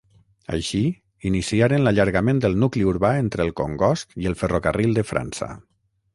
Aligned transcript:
Així, 0.55 0.79
iniciaren 1.31 1.85
l'allargament 1.87 2.39
del 2.47 2.57
nucli 2.65 2.87
urbà 2.93 3.13
entre 3.25 3.47
el 3.49 3.55
Congost 3.63 4.19
i 4.25 4.31
el 4.33 4.39
ferrocarril 4.43 4.99
de 5.01 5.07
França. 5.13 5.53